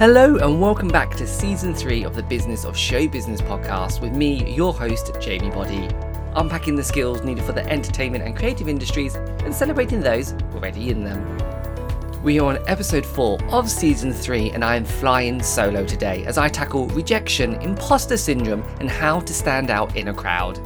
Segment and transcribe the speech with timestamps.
[0.00, 4.16] Hello, and welcome back to season three of the Business of Show Business podcast with
[4.16, 5.90] me, your host, Jamie Body.
[6.36, 11.04] Unpacking the skills needed for the entertainment and creative industries and celebrating those already in
[11.04, 12.22] them.
[12.22, 16.38] We are on episode 4 of season 3, and I am flying solo today as
[16.38, 20.58] I tackle rejection, imposter syndrome, and how to stand out in a crowd.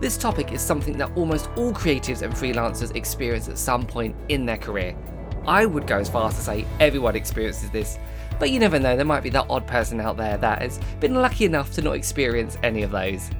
[0.00, 4.44] This topic is something that almost all creatives and freelancers experience at some point in
[4.44, 4.94] their career.
[5.46, 7.98] I would go as far as to say everyone experiences this,
[8.38, 11.14] but you never know, there might be that odd person out there that has been
[11.14, 13.30] lucky enough to not experience any of those.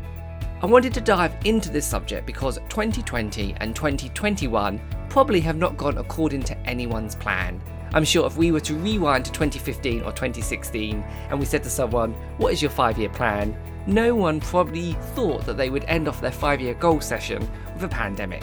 [0.63, 5.99] I wanted to dive into this subject because 2020 and 2021 probably have not gone
[5.99, 7.61] according to anyone's plan.
[7.95, 11.71] I'm sure if we were to rewind to 2015 or 2016 and we said to
[11.71, 13.57] someone, What is your five year plan?
[13.87, 17.83] no one probably thought that they would end off their five year goal session with
[17.85, 18.43] a pandemic.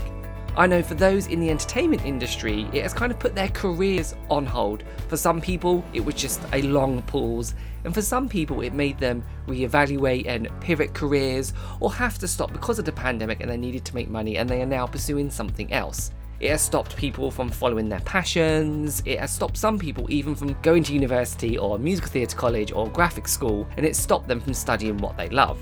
[0.58, 4.16] I know for those in the entertainment industry, it has kind of put their careers
[4.30, 4.84] on hold.
[5.08, 8.98] For some people, it was just a long pause, and for some people, it made
[8.98, 13.58] them reevaluate and pivot careers or have to stop because of the pandemic and they
[13.58, 16.12] needed to make money and they are now pursuing something else.
[16.40, 19.02] It has stopped people from following their passions.
[19.06, 22.90] It has stopped some people even from going to university or musical theatre college or
[22.90, 25.62] graphic school, and it stopped them from studying what they love.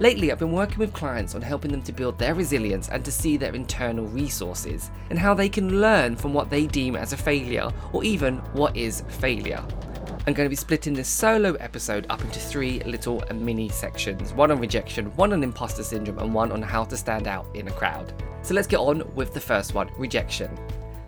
[0.00, 3.12] Lately, I've been working with clients on helping them to build their resilience and to
[3.12, 7.18] see their internal resources and how they can learn from what they deem as a
[7.18, 9.62] failure or even what is failure.
[10.26, 14.50] I'm going to be splitting this solo episode up into three little mini sections one
[14.50, 17.72] on rejection, one on imposter syndrome, and one on how to stand out in a
[17.72, 18.10] crowd.
[18.40, 20.58] So let's get on with the first one rejection.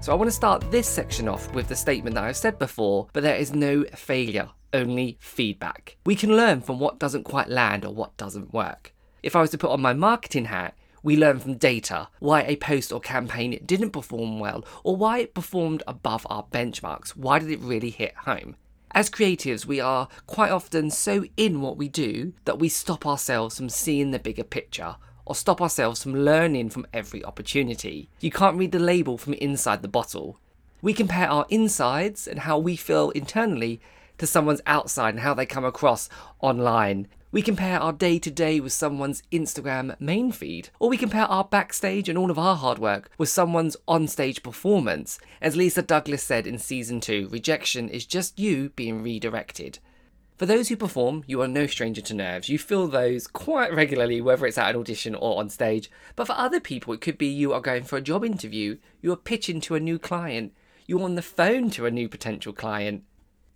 [0.00, 3.08] So I want to start this section off with the statement that I've said before,
[3.14, 5.96] but there is no failure only feedback.
[6.04, 8.94] We can learn from what doesn't quite land or what doesn't work.
[9.22, 12.56] If I was to put on my marketing hat, we learn from data why a
[12.56, 17.10] post or campaign didn't perform well or why it performed above our benchmarks.
[17.10, 18.56] Why did it really hit home?
[18.92, 23.56] As creatives, we are quite often so in what we do that we stop ourselves
[23.56, 28.10] from seeing the bigger picture or stop ourselves from learning from every opportunity.
[28.20, 30.38] You can't read the label from inside the bottle.
[30.82, 33.80] We compare our insides and how we feel internally
[34.22, 37.08] to someone's outside and how they come across online.
[37.32, 41.42] We compare our day to day with someone's Instagram main feed, or we compare our
[41.42, 45.18] backstage and all of our hard work with someone's onstage performance.
[45.40, 49.80] As Lisa Douglas said in season 2, rejection is just you being redirected.
[50.36, 52.48] For those who perform, you are no stranger to nerves.
[52.48, 55.90] You feel those quite regularly, whether it's at an audition or on stage.
[56.14, 59.10] But for other people, it could be you are going for a job interview, you
[59.10, 60.52] are pitching to a new client,
[60.86, 63.02] you're on the phone to a new potential client.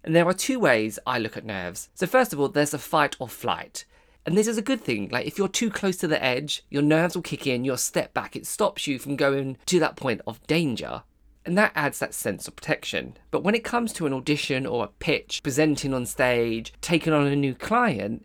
[0.07, 1.89] And there are two ways I look at nerves.
[1.95, 3.85] So, first of all, there's a fight or flight.
[4.25, 5.09] And this is a good thing.
[5.11, 8.15] Like, if you're too close to the edge, your nerves will kick in, you'll step
[8.15, 8.37] back.
[8.37, 11.03] It stops you from going to that point of danger.
[11.45, 13.17] And that adds that sense of protection.
[13.33, 17.27] But when it comes to an audition or a pitch, presenting on stage, taking on
[17.27, 18.25] a new client,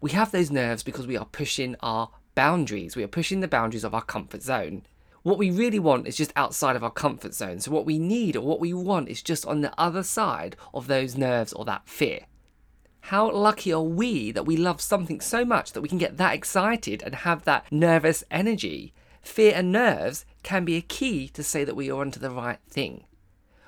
[0.00, 2.94] we have those nerves because we are pushing our boundaries.
[2.94, 4.86] We are pushing the boundaries of our comfort zone.
[5.22, 7.60] What we really want is just outside of our comfort zone.
[7.60, 10.86] So, what we need or what we want is just on the other side of
[10.86, 12.26] those nerves or that fear.
[13.00, 16.34] How lucky are we that we love something so much that we can get that
[16.34, 18.92] excited and have that nervous energy?
[19.22, 22.58] Fear and nerves can be a key to say that we are onto the right
[22.68, 23.04] thing.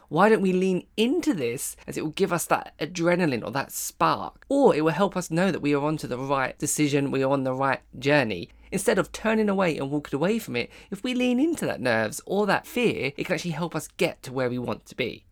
[0.09, 3.73] Why don't we lean into this as it will give us that adrenaline or that
[3.73, 4.45] spark?
[4.49, 7.31] Or it will help us know that we are onto the right decision, we are
[7.31, 11.15] on the right journey, Instead of turning away and walking away from it, if we
[11.15, 14.51] lean into that nerves or that fear, it can actually help us get to where
[14.51, 15.25] we want to be.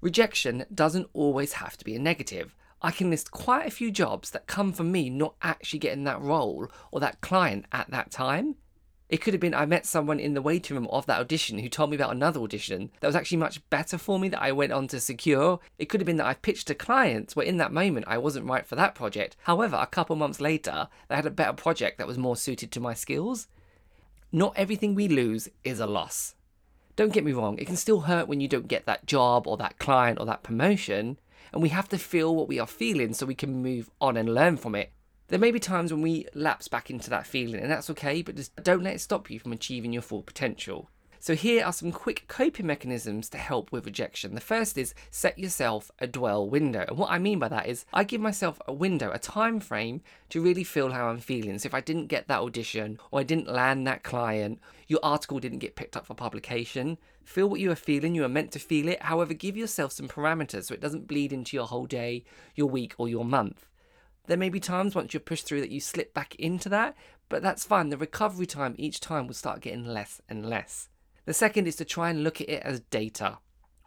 [0.00, 2.54] Rejection doesn't always have to be a negative.
[2.80, 6.20] I can list quite a few jobs that come from me not actually getting that
[6.20, 8.54] role or that client at that time.
[9.08, 11.68] It could have been I met someone in the waiting room of that audition who
[11.70, 14.72] told me about another audition that was actually much better for me that I went
[14.72, 15.60] on to secure.
[15.78, 18.46] It could have been that I pitched to clients where in that moment I wasn't
[18.46, 19.36] right for that project.
[19.44, 22.80] However, a couple months later, they had a better project that was more suited to
[22.80, 23.48] my skills.
[24.30, 26.34] Not everything we lose is a loss.
[26.94, 29.56] Don't get me wrong, it can still hurt when you don't get that job or
[29.56, 31.18] that client or that promotion,
[31.52, 34.34] and we have to feel what we are feeling so we can move on and
[34.34, 34.92] learn from it
[35.28, 38.36] there may be times when we lapse back into that feeling, and that's okay, but
[38.36, 40.88] just don't let it stop you from achieving your full potential.
[41.20, 44.34] So, here are some quick coping mechanisms to help with rejection.
[44.36, 46.84] The first is set yourself a dwell window.
[46.88, 50.00] And what I mean by that is I give myself a window, a time frame
[50.28, 51.58] to really feel how I'm feeling.
[51.58, 55.40] So, if I didn't get that audition or I didn't land that client, your article
[55.40, 58.14] didn't get picked up for publication, feel what you are feeling.
[58.14, 59.02] You are meant to feel it.
[59.02, 62.94] However, give yourself some parameters so it doesn't bleed into your whole day, your week,
[62.96, 63.66] or your month.
[64.28, 66.94] There may be times once you're pushed through that you slip back into that,
[67.30, 67.88] but that's fine.
[67.88, 70.90] The recovery time each time will start getting less and less.
[71.24, 73.38] The second is to try and look at it as data.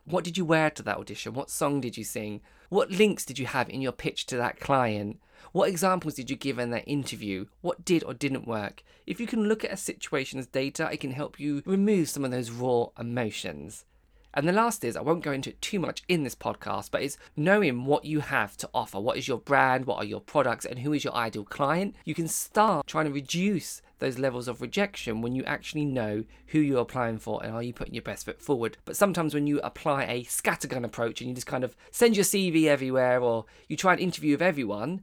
[0.04, 1.36] What did you wear to that audition?
[1.36, 2.42] What song did you sing?
[2.70, 5.20] What links did you have in your pitch to that client?
[5.52, 7.46] What examples did you give in that interview?
[7.62, 8.84] What did or didn't work?
[9.06, 12.26] If you can look at a situation as data, it can help you remove some
[12.26, 13.86] of those raw emotions.
[14.34, 17.02] And the last is, I won't go into it too much in this podcast, but
[17.02, 19.00] it's knowing what you have to offer.
[19.00, 19.86] What is your brand?
[19.86, 20.66] What are your products?
[20.66, 21.96] And who is your ideal client?
[22.06, 26.60] You can start trying to reduce those levels of rejection when you actually know who
[26.60, 28.78] you're applying for and are you putting your best foot forward.
[28.84, 32.26] But sometimes when you apply a scattergun approach and you just kind of send your
[32.26, 35.02] CV everywhere or you try and interview with everyone,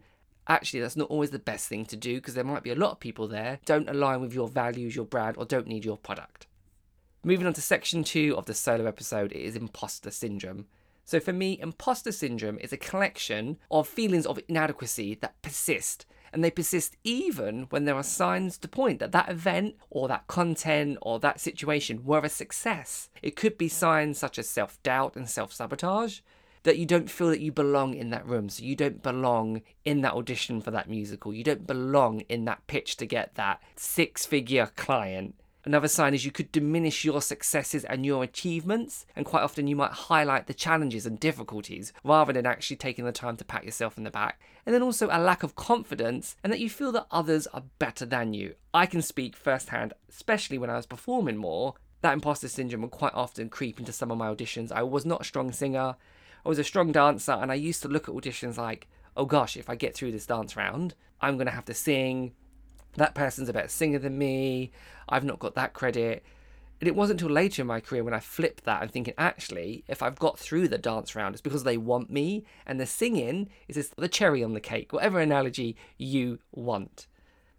[0.48, 2.90] actually that's not always the best thing to do because there might be a lot
[2.90, 6.47] of people there don't align with your values, your brand, or don't need your product.
[7.24, 10.66] Moving on to section two of the solo episode, it is imposter syndrome.
[11.04, 16.06] So for me, imposter syndrome is a collection of feelings of inadequacy that persist.
[16.32, 20.26] And they persist even when there are signs to point that that event or that
[20.28, 23.08] content or that situation were a success.
[23.20, 26.20] It could be signs such as self doubt and self sabotage
[26.62, 28.48] that you don't feel that you belong in that room.
[28.48, 31.32] So you don't belong in that audition for that musical.
[31.32, 35.34] You don't belong in that pitch to get that six figure client.
[35.68, 39.76] Another sign is you could diminish your successes and your achievements, and quite often you
[39.76, 43.98] might highlight the challenges and difficulties rather than actually taking the time to pat yourself
[43.98, 44.40] in the back.
[44.64, 48.06] And then also a lack of confidence and that you feel that others are better
[48.06, 48.54] than you.
[48.72, 53.12] I can speak firsthand, especially when I was performing more, that imposter syndrome would quite
[53.12, 54.72] often creep into some of my auditions.
[54.72, 55.96] I was not a strong singer,
[56.46, 58.88] I was a strong dancer, and I used to look at auditions like,
[59.18, 62.32] oh gosh, if I get through this dance round, I'm going to have to sing.
[62.96, 64.72] That person's a better singer than me.
[65.08, 66.24] I've not got that credit.
[66.80, 69.84] And it wasn't until later in my career when I flipped that and thinking, actually,
[69.88, 73.48] if I've got through the dance round, it's because they want me, and the singing
[73.66, 77.08] is just the cherry on the cake, whatever analogy you want.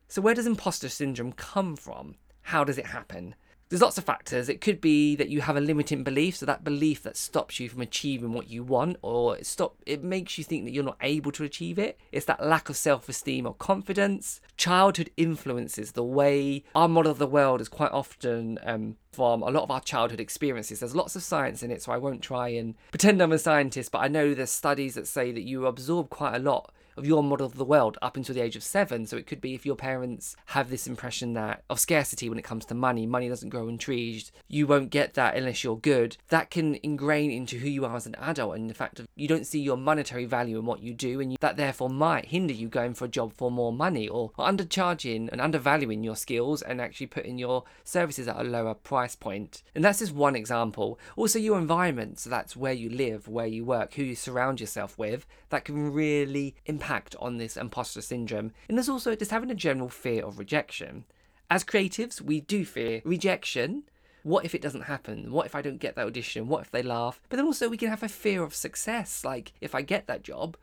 [0.07, 2.15] So, where does imposter syndrome come from?
[2.43, 3.35] How does it happen?
[3.69, 4.49] There's lots of factors.
[4.49, 7.69] It could be that you have a limiting belief, so that belief that stops you
[7.69, 10.97] from achieving what you want, or it stop it makes you think that you're not
[11.01, 11.99] able to achieve it.
[12.11, 14.41] It's that lack of self-esteem or confidence.
[14.57, 19.49] Childhood influences the way our model of the world is quite often um, from a
[19.49, 20.79] lot of our childhood experiences.
[20.79, 23.91] There's lots of science in it, so I won't try and pretend I'm a scientist,
[23.91, 27.23] but I know there's studies that say that you absorb quite a lot of your
[27.23, 29.07] model of the world up until the age of seven.
[29.07, 32.43] So it could be if your parents have this impression that of scarcity when it
[32.43, 36.17] comes to money, money doesn't grow on trees, you won't get that unless you're good.
[36.27, 39.27] That can ingrain into who you are as an adult and the fact of you
[39.27, 42.53] don't see your monetary value in what you do, and you, that therefore might hinder
[42.53, 46.61] you going for a job for more money or, or undercharging and undervaluing your skills
[46.61, 49.63] and actually putting your services at a lower price point.
[49.73, 50.99] And that's just one example.
[51.15, 54.97] Also, your environment, so that's where you live, where you work, who you surround yourself
[54.97, 58.51] with, that can really impact impact on this imposter syndrome.
[58.67, 61.05] And there's also just having a general fear of rejection.
[61.49, 63.83] As creatives, we do fear rejection.
[64.23, 65.31] What if it doesn't happen?
[65.31, 66.47] What if I don't get that audition?
[66.47, 67.21] What if they laugh?
[67.29, 69.23] But then also, we can have a fear of success.
[69.23, 70.57] Like, if I get that job,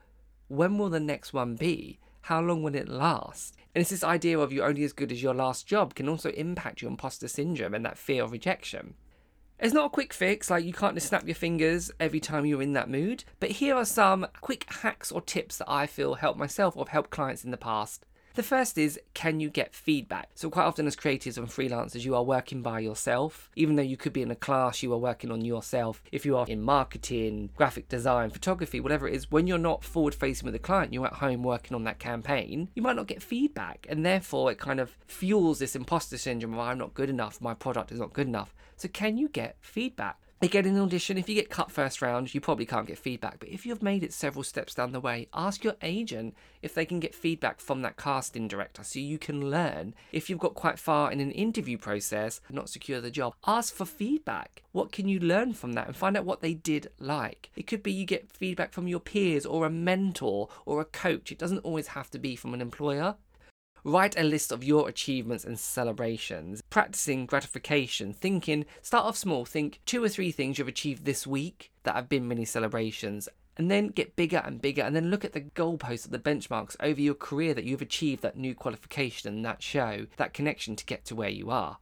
[0.47, 1.99] when will the next one be?
[2.27, 3.55] How long will it last?
[3.73, 6.29] And it's this idea of you're only as good as your last job can also
[6.31, 8.95] impact your imposter syndrome and that fear of rejection.
[9.59, 12.61] It's not a quick fix, like you can't just snap your fingers every time you're
[12.61, 16.35] in that mood, but here are some quick hacks or tips that I feel help
[16.35, 18.05] myself or helped clients in the past.
[18.37, 20.29] The first is can you get feedback?
[20.35, 23.49] So, quite often as creatives and freelancers, you are working by yourself.
[23.55, 26.03] Even though you could be in a class, you are working on yourself.
[26.11, 30.13] If you are in marketing, graphic design, photography, whatever it is, when you're not forward
[30.13, 33.23] facing with a client, you're at home working on that campaign, you might not get
[33.23, 33.87] feedback.
[33.89, 37.55] And therefore, it kind of fuels this imposter syndrome of I'm not good enough, my
[37.55, 38.53] product is not good enough.
[38.75, 40.19] So, can you get feedback?
[40.39, 41.17] You get an audition.
[41.17, 43.39] If you get cut first round, you probably can't get feedback.
[43.39, 46.85] But if you've made it several steps down the way, ask your agent if they
[46.85, 49.95] can get feedback from that casting director so you can learn.
[50.11, 53.85] If you've got quite far in an interview process, not secure the job, ask for
[53.85, 54.61] feedback.
[54.73, 57.49] What can you learn from that and find out what they did like?
[57.55, 61.31] It could be you get feedback from your peers or a mentor or a coach.
[61.31, 63.15] It doesn't always have to be from an employer.
[63.87, 66.61] Write a list of your achievements and celebrations.
[66.69, 71.71] Practicing gratification, thinking, start off small, think two or three things you've achieved this week
[71.83, 73.29] that have been mini celebrations.
[73.55, 76.75] And then get bigger and bigger, and then look at the goalposts of the benchmarks
[76.81, 80.85] over your career that you've achieved that new qualification and that show, that connection to
[80.85, 81.77] get to where you are.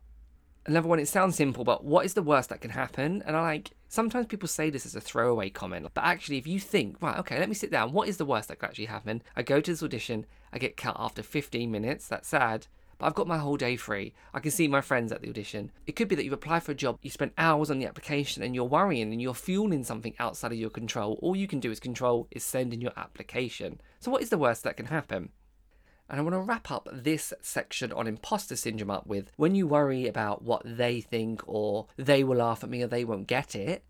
[0.68, 3.24] Another one, it sounds simple, but what is the worst that can happen?
[3.26, 6.60] And I like, Sometimes people say this as a throwaway comment, but actually, if you
[6.60, 9.22] think, right, okay, let me sit down, what is the worst that could actually happen?
[9.38, 13.16] I go to this audition, I get cut after 15 minutes, that's sad, but I've
[13.16, 14.14] got my whole day free.
[14.34, 15.72] I can see my friends at the audition.
[15.88, 18.44] It could be that you've applied for a job, you spent hours on the application,
[18.44, 21.18] and you're worrying and you're fueling something outside of your control.
[21.22, 23.80] All you can do is control is send in your application.
[24.02, 25.30] So, what is the worst that can happen?
[26.10, 29.68] And I want to wrap up this section on imposter syndrome up with when you
[29.68, 33.56] worry about what they think or they will laugh at me or they won't get
[33.56, 33.84] it,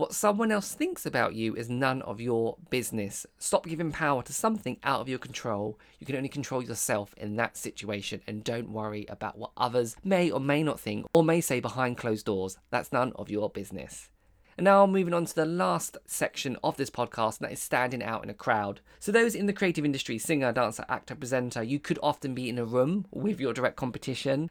[0.00, 3.26] What someone else thinks about you is none of your business.
[3.38, 5.78] Stop giving power to something out of your control.
[5.98, 10.30] You can only control yourself in that situation and don't worry about what others may
[10.30, 12.56] or may not think or may say behind closed doors.
[12.70, 14.08] That's none of your business.
[14.56, 17.60] And now I'm moving on to the last section of this podcast, and that is
[17.60, 18.80] standing out in a crowd.
[18.98, 22.58] So those in the creative industry, singer, dancer, actor, presenter, you could often be in
[22.58, 24.50] a room with your direct competition.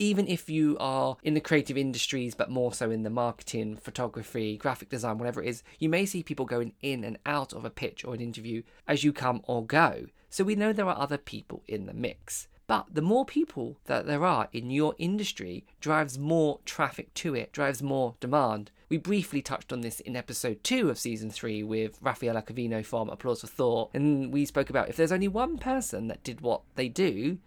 [0.00, 4.56] Even if you are in the creative industries, but more so in the marketing, photography,
[4.56, 7.70] graphic design, whatever it is, you may see people going in and out of a
[7.70, 10.06] pitch or an interview as you come or go.
[10.30, 12.48] So we know there are other people in the mix.
[12.66, 17.52] But the more people that there are in your industry drives more traffic to it,
[17.52, 18.70] drives more demand.
[18.94, 23.08] We briefly touched on this in episode two of season three with Raffaella Covino from
[23.08, 26.60] Applause for Thought, and we spoke about if there's only one person that did what
[26.76, 27.38] they do,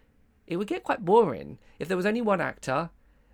[0.45, 1.57] it would get quite boring.
[1.79, 2.89] If there was only one actor,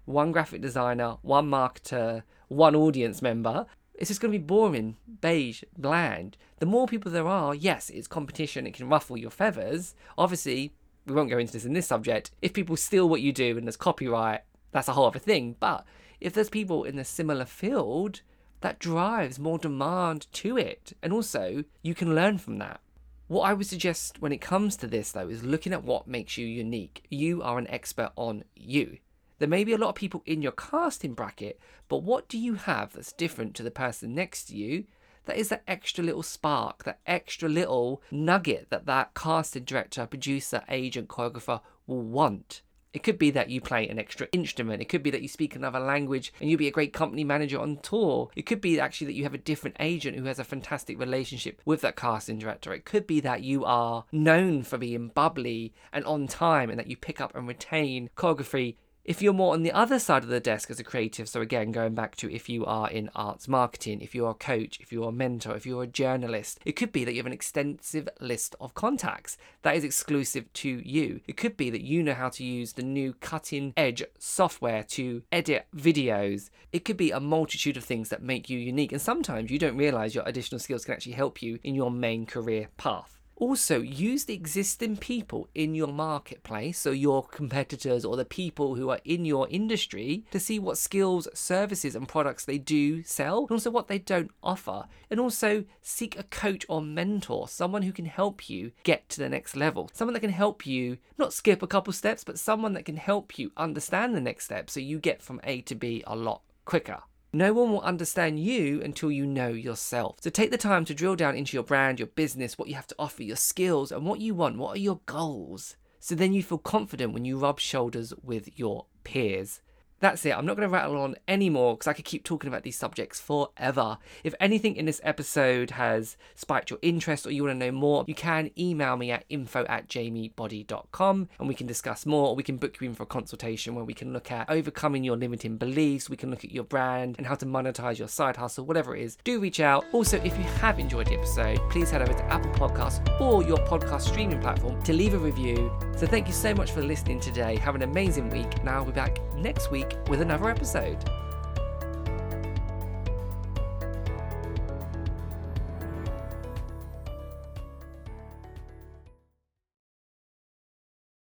[0.05, 3.65] one graphic designer, one marketer, one audience member,
[3.95, 6.37] it's just going to be boring, beige, bland.
[6.59, 9.95] The more people there are, yes, it's competition, it can ruffle your feathers.
[10.19, 10.71] Obviously,
[11.07, 12.29] we won't go into this in this subject.
[12.43, 14.41] If people steal what you do and there's copyright,
[14.71, 15.55] that's a whole other thing.
[15.59, 15.83] But
[16.23, 18.21] if there's people in a similar field,
[18.61, 20.93] that drives more demand to it.
[21.03, 22.79] And also, you can learn from that.
[23.27, 26.37] What I would suggest when it comes to this, though, is looking at what makes
[26.37, 27.03] you unique.
[27.09, 28.99] You are an expert on you.
[29.39, 32.53] There may be a lot of people in your casting bracket, but what do you
[32.53, 34.85] have that's different to the person next to you
[35.25, 40.63] that is that extra little spark, that extra little nugget that that casting director, producer,
[40.69, 42.61] agent, choreographer will want.
[42.93, 44.81] It could be that you play an extra instrument.
[44.81, 47.59] It could be that you speak another language and you'll be a great company manager
[47.59, 48.29] on tour.
[48.35, 51.61] It could be actually that you have a different agent who has a fantastic relationship
[51.65, 52.73] with that casting director.
[52.73, 56.87] It could be that you are known for being bubbly and on time and that
[56.87, 60.39] you pick up and retain choreography if you're more on the other side of the
[60.39, 63.99] desk as a creative, so again, going back to if you are in arts marketing,
[63.99, 67.03] if you're a coach, if you're a mentor, if you're a journalist, it could be
[67.03, 71.19] that you have an extensive list of contacts that is exclusive to you.
[71.27, 75.23] It could be that you know how to use the new cutting edge software to
[75.33, 76.49] edit videos.
[76.71, 79.75] It could be a multitude of things that make you unique, and sometimes you don't
[79.75, 83.22] realize your additional skills can actually help you in your main career path.
[83.43, 88.89] Also, use the existing people in your marketplace, so your competitors or the people who
[88.89, 93.51] are in your industry, to see what skills, services, and products they do sell, and
[93.51, 94.85] also what they don't offer.
[95.11, 99.27] And also seek a coach or mentor, someone who can help you get to the
[99.27, 102.85] next level, someone that can help you not skip a couple steps, but someone that
[102.85, 106.15] can help you understand the next step so you get from A to B a
[106.15, 107.01] lot quicker.
[107.35, 110.17] No one will understand you until you know yourself.
[110.21, 112.85] So take the time to drill down into your brand, your business, what you have
[112.87, 114.59] to offer, your skills, and what you want.
[114.59, 115.75] What are your goals?
[115.99, 119.61] So then you feel confident when you rub shoulders with your peers.
[120.03, 120.37] That's it.
[120.37, 123.21] I'm not going to rattle on anymore because I could keep talking about these subjects
[123.21, 123.99] forever.
[124.25, 128.03] If anything in this episode has spiked your interest or you want to know more,
[128.05, 132.43] you can email me at info at jamiebody.com and we can discuss more or we
[132.43, 135.55] can book you in for a consultation where we can look at overcoming your limiting
[135.55, 138.93] beliefs, we can look at your brand and how to monetize your side hustle, whatever
[138.97, 139.17] it is.
[139.23, 139.85] Do reach out.
[139.93, 143.59] Also, if you have enjoyed the episode, please head over to Apple Podcasts or your
[143.59, 145.71] podcast streaming platform to leave a review.
[145.95, 147.55] So thank you so much for listening today.
[147.55, 148.61] Have an amazing week.
[148.65, 150.97] Now I'll be back next week with another episode.